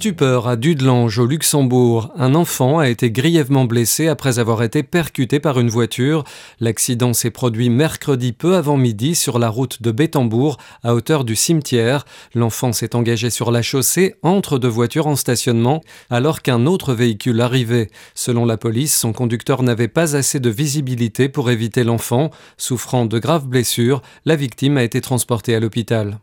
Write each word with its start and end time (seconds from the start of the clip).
Stupeur 0.00 0.48
à 0.48 0.56
Dudelange 0.56 1.18
au 1.18 1.26
Luxembourg. 1.26 2.10
Un 2.16 2.34
enfant 2.34 2.78
a 2.78 2.88
été 2.88 3.10
grièvement 3.10 3.66
blessé 3.66 4.08
après 4.08 4.38
avoir 4.38 4.62
été 4.62 4.82
percuté 4.82 5.40
par 5.40 5.60
une 5.60 5.68
voiture. 5.68 6.24
L'accident 6.58 7.12
s'est 7.12 7.30
produit 7.30 7.68
mercredi 7.68 8.32
peu 8.32 8.56
avant 8.56 8.78
midi 8.78 9.14
sur 9.14 9.38
la 9.38 9.50
route 9.50 9.82
de 9.82 9.90
Bétambourg 9.90 10.56
à 10.82 10.94
hauteur 10.94 11.24
du 11.24 11.36
cimetière. 11.36 12.06
L'enfant 12.34 12.72
s'est 12.72 12.96
engagé 12.96 13.28
sur 13.28 13.50
la 13.50 13.60
chaussée 13.60 14.14
entre 14.22 14.58
deux 14.58 14.68
voitures 14.68 15.06
en 15.06 15.16
stationnement 15.16 15.82
alors 16.08 16.40
qu'un 16.40 16.64
autre 16.64 16.94
véhicule 16.94 17.42
arrivait. 17.42 17.90
Selon 18.14 18.46
la 18.46 18.56
police, 18.56 18.96
son 18.96 19.12
conducteur 19.12 19.62
n'avait 19.62 19.86
pas 19.86 20.16
assez 20.16 20.40
de 20.40 20.48
visibilité 20.48 21.28
pour 21.28 21.50
éviter 21.50 21.84
l'enfant. 21.84 22.30
Souffrant 22.56 23.04
de 23.04 23.18
graves 23.18 23.48
blessures, 23.48 24.00
la 24.24 24.36
victime 24.36 24.78
a 24.78 24.82
été 24.82 25.02
transportée 25.02 25.54
à 25.54 25.60
l'hôpital. 25.60 26.20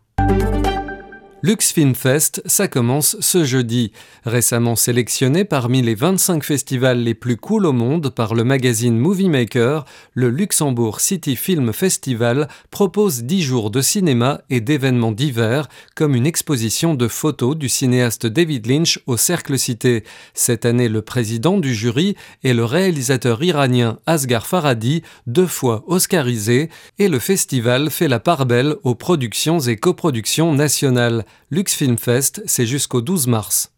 Lux 1.43 1.71
Film 1.71 1.93
Fest, 1.93 2.41
ça 2.47 2.67
commence 2.67 3.15
ce 3.19 3.43
jeudi. 3.43 3.91
Récemment 4.25 4.75
sélectionné 4.75 5.45
parmi 5.45 5.83
les 5.83 5.93
25 5.93 6.43
festivals 6.43 6.97
les 7.03 7.13
plus 7.13 7.37
cool 7.37 7.67
au 7.67 7.73
monde 7.73 8.09
par 8.09 8.33
le 8.33 8.43
magazine 8.43 8.97
Movie 8.97 9.29
Maker, 9.29 9.85
le 10.13 10.31
Luxembourg 10.31 10.99
City 10.99 11.35
Film 11.35 11.73
Festival 11.73 12.47
propose 12.71 13.21
10 13.21 13.43
jours 13.43 13.69
de 13.69 13.81
cinéma 13.81 14.41
et 14.49 14.61
d'événements 14.61 15.11
divers, 15.11 15.69
comme 15.95 16.15
une 16.15 16.25
exposition 16.25 16.95
de 16.95 17.07
photos 17.07 17.55
du 17.55 17.69
cinéaste 17.69 18.25
David 18.25 18.65
Lynch 18.65 18.99
au 19.05 19.15
Cercle 19.15 19.59
Cité. 19.59 20.03
Cette 20.33 20.65
année, 20.65 20.89
le 20.89 21.03
président 21.03 21.59
du 21.59 21.75
jury 21.75 22.15
est 22.43 22.55
le 22.55 22.65
réalisateur 22.65 23.43
iranien 23.43 23.99
Asghar 24.07 24.47
Farhadi, 24.47 25.03
deux 25.27 25.45
fois 25.45 25.83
oscarisé, 25.85 26.71
et 26.97 27.07
le 27.07 27.19
festival 27.19 27.91
fait 27.91 28.07
la 28.07 28.19
part 28.19 28.47
belle 28.47 28.75
aux 28.83 28.95
productions 28.95 29.59
et 29.59 29.75
coproductions 29.75 30.55
nationales. 30.55 31.25
Lux 31.49 31.73
Film 31.73 31.97
Fest, 31.97 32.41
c'est 32.45 32.65
jusqu'au 32.65 33.01
12 33.01 33.27
mars. 33.27 33.71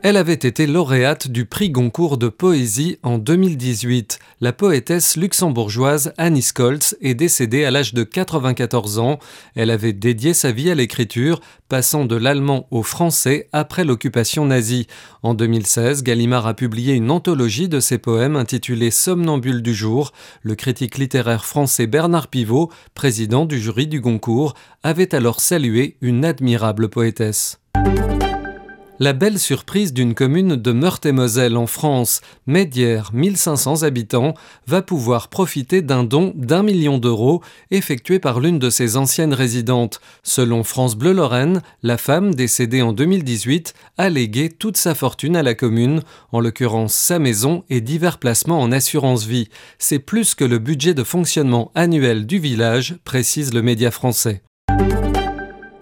Elle 0.00 0.16
avait 0.16 0.32
été 0.32 0.68
lauréate 0.68 1.26
du 1.26 1.44
prix 1.44 1.70
Goncourt 1.70 2.18
de 2.18 2.28
poésie 2.28 2.98
en 3.02 3.18
2018. 3.18 4.20
La 4.40 4.52
poétesse 4.52 5.16
luxembourgeoise 5.16 6.12
Annie 6.18 6.42
Scholz 6.42 6.96
est 7.00 7.14
décédée 7.14 7.64
à 7.64 7.72
l'âge 7.72 7.94
de 7.94 8.04
94 8.04 9.00
ans. 9.00 9.18
Elle 9.56 9.70
avait 9.70 9.92
dédié 9.92 10.34
sa 10.34 10.52
vie 10.52 10.70
à 10.70 10.76
l'écriture, 10.76 11.40
passant 11.68 12.04
de 12.04 12.14
l'allemand 12.14 12.68
au 12.70 12.84
français 12.84 13.48
après 13.52 13.84
l'occupation 13.84 14.46
nazie. 14.46 14.86
En 15.24 15.34
2016, 15.34 16.04
Gallimard 16.04 16.46
a 16.46 16.54
publié 16.54 16.94
une 16.94 17.10
anthologie 17.10 17.68
de 17.68 17.80
ses 17.80 17.98
poèmes 17.98 18.36
intitulée 18.36 18.92
Somnambule 18.92 19.62
du 19.62 19.74
jour. 19.74 20.12
Le 20.42 20.54
critique 20.54 20.96
littéraire 20.96 21.44
français 21.44 21.88
Bernard 21.88 22.28
Pivot, 22.28 22.70
président 22.94 23.46
du 23.46 23.58
jury 23.58 23.88
du 23.88 24.00
Goncourt, 24.00 24.54
avait 24.84 25.12
alors 25.12 25.40
salué 25.40 25.96
une 26.00 26.24
admirable 26.24 26.88
poétesse. 26.88 27.58
La 29.00 29.12
belle 29.12 29.38
surprise 29.38 29.92
d'une 29.92 30.12
commune 30.12 30.56
de 30.56 30.72
Meurthe-et-Moselle 30.72 31.56
en 31.56 31.68
France, 31.68 32.20
Médière, 32.48 33.10
1500 33.12 33.84
habitants, 33.84 34.34
va 34.66 34.82
pouvoir 34.82 35.28
profiter 35.28 35.82
d'un 35.82 36.02
don 36.02 36.32
d'un 36.34 36.64
million 36.64 36.98
d'euros 36.98 37.40
effectué 37.70 38.18
par 38.18 38.40
l'une 38.40 38.58
de 38.58 38.70
ses 38.70 38.96
anciennes 38.96 39.34
résidentes. 39.34 40.00
Selon 40.24 40.64
France 40.64 40.96
Bleu 40.96 41.12
Lorraine, 41.12 41.62
la 41.84 41.96
femme, 41.96 42.34
décédée 42.34 42.82
en 42.82 42.92
2018, 42.92 43.72
a 43.98 44.10
légué 44.10 44.48
toute 44.48 44.76
sa 44.76 44.96
fortune 44.96 45.36
à 45.36 45.44
la 45.44 45.54
commune, 45.54 46.02
en 46.32 46.40
l'occurrence 46.40 46.92
sa 46.92 47.20
maison 47.20 47.62
et 47.70 47.80
divers 47.80 48.18
placements 48.18 48.60
en 48.60 48.72
assurance 48.72 49.26
vie. 49.26 49.48
C'est 49.78 50.00
plus 50.00 50.34
que 50.34 50.44
le 50.44 50.58
budget 50.58 50.94
de 50.94 51.04
fonctionnement 51.04 51.70
annuel 51.76 52.26
du 52.26 52.40
village, 52.40 52.96
précise 53.04 53.54
le 53.54 53.62
média 53.62 53.92
français. 53.92 54.42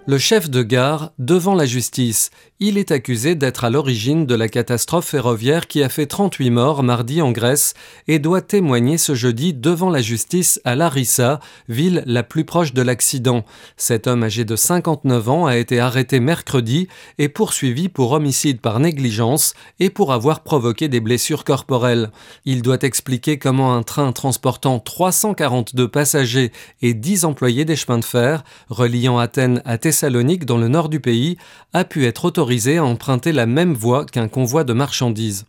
Le 0.09 0.17
chef 0.17 0.49
de 0.49 0.63
gare 0.63 1.11
devant 1.19 1.53
la 1.53 1.65
justice. 1.65 2.31
Il 2.61 2.77
est 2.77 2.91
accusé 2.91 3.35
d'être 3.35 3.65
à 3.65 3.69
l'origine 3.69 4.25
de 4.25 4.35
la 4.35 4.47
catastrophe 4.47 5.07
ferroviaire 5.07 5.67
qui 5.67 5.83
a 5.83 5.89
fait 5.89 6.05
38 6.05 6.49
morts 6.49 6.81
mardi 6.81 7.21
en 7.21 7.31
Grèce 7.33 7.73
et 8.07 8.17
doit 8.17 8.39
témoigner 8.39 8.97
ce 8.97 9.15
jeudi 9.15 9.53
devant 9.53 9.89
la 9.89 10.01
justice 10.01 10.61
à 10.63 10.75
Larissa, 10.75 11.41
ville 11.67 12.03
la 12.05 12.23
plus 12.23 12.45
proche 12.45 12.73
de 12.73 12.81
l'accident. 12.81 13.43
Cet 13.75 14.07
homme 14.07 14.23
âgé 14.23 14.45
de 14.45 14.55
59 14.55 15.27
ans 15.27 15.45
a 15.45 15.57
été 15.57 15.81
arrêté 15.81 16.21
mercredi 16.21 16.87
et 17.17 17.27
poursuivi 17.27 17.89
pour 17.89 18.13
homicide 18.13 18.61
par 18.61 18.79
négligence 18.79 19.55
et 19.81 19.89
pour 19.89 20.13
avoir 20.13 20.39
provoqué 20.39 20.87
des 20.87 21.01
blessures 21.01 21.43
corporelles. 21.43 22.11
Il 22.45 22.61
doit 22.61 22.79
expliquer 22.81 23.37
comment 23.39 23.75
un 23.75 23.83
train 23.83 24.13
transportant 24.13 24.79
342 24.79 25.89
passagers 25.89 26.53
et 26.81 26.93
10 26.93 27.25
employés 27.25 27.65
des 27.65 27.75
chemins 27.75 27.99
de 27.99 28.05
fer 28.05 28.45
reliant 28.69 29.19
Athènes 29.19 29.61
à 29.65 29.77
Dans 30.03 30.57
le 30.57 30.67
nord 30.67 30.89
du 30.89 30.99
pays 30.99 31.37
a 31.73 31.83
pu 31.83 32.05
être 32.05 32.25
autorisé 32.25 32.77
à 32.77 32.85
emprunter 32.85 33.31
la 33.31 33.45
même 33.45 33.73
voie 33.73 34.05
qu'un 34.05 34.27
convoi 34.27 34.63
de 34.63 34.73
marchandises. 34.73 35.45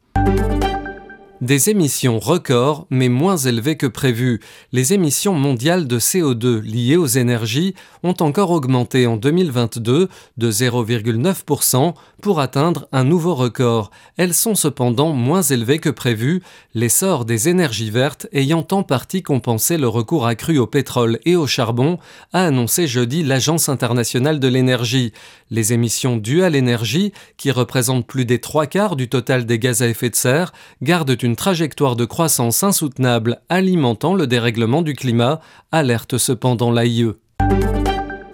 Des 1.41 1.71
émissions 1.71 2.19
records, 2.19 2.89
mais 2.91 3.09
moins 3.09 3.37
élevées 3.37 3.77
que 3.77 3.87
prévu. 3.87 4.41
Les 4.73 4.93
émissions 4.93 5.35
mondiales 5.35 5.87
de 5.87 6.01
CO2 6.01 6.61
liées 6.63 6.97
aux 6.97 7.07
énergies 7.07 7.77
ont 8.03 8.17
encore 8.19 8.51
augmenté 8.51 9.07
en 9.07 9.17
2022 9.17 10.09
de 10.37 10.51
0,9% 10.51 11.95
pour 12.21 12.41
atteindre 12.41 12.89
un 12.91 13.05
nouveau 13.05 13.37
record. 13.37 13.93
Elles 14.17 14.35
sont 14.35 14.57
cependant 14.57 15.13
moins 15.13 15.43
élevées 15.43 15.79
que 15.79 15.91
prévu, 15.91 16.43
l'essor 16.75 17.25
des 17.25 17.49
énergies 17.49 17.91
vertes 17.91 18.27
ayant 18.33 18.67
en 18.73 18.83
partie 18.83 19.23
compensé 19.23 19.79
le 19.79 19.87
recours 19.87 20.27
accru 20.27 20.59
au 20.59 20.67
pétrole 20.67 21.21
et 21.25 21.37
au 21.37 21.47
charbon, 21.47 22.01
a 22.33 22.47
annoncé 22.47 22.89
jeudi 22.89 23.23
l'Agence 23.23 23.69
internationale 23.69 24.41
de 24.41 24.49
l'énergie. 24.49 25.13
Les 25.53 25.73
émissions 25.73 26.17
dues 26.17 26.43
à 26.43 26.51
l'énergie, 26.51 27.13
qui 27.37 27.53
représentent 27.53 28.09
plus 28.09 28.25
des 28.25 28.41
trois 28.41 28.67
quarts 28.67 28.97
du 28.97 29.09
total 29.09 29.47
des 29.47 29.61
gaz 29.61 29.83
à 29.83 29.87
effet 29.87 30.11
de 30.11 30.17
serre, 30.17 30.53
gardent 30.83 31.17
une 31.23 31.28
une 31.29 31.37
trajectoire 31.37 31.95
de 31.95 32.07
croissance 32.07 32.63
insoutenable 32.63 33.43
alimentant 33.51 34.15
le 34.15 34.27
dérèglement 34.27 34.81
du 34.81 34.95
climat, 34.95 35.41
alerte 35.73 36.17
cependant 36.17 36.71
l'AIE. 36.71 37.13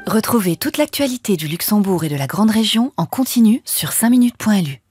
Retrouvez 0.07 0.55
toute 0.55 0.79
l'actualité 0.79 1.37
du 1.37 1.49
Luxembourg 1.49 2.05
et 2.05 2.09
de 2.09 2.15
la 2.15 2.29
Grande 2.29 2.53
Région 2.53 2.93
en 2.97 3.07
continu 3.07 3.63
sur 3.65 3.89
5minutes.lu. 3.89 4.84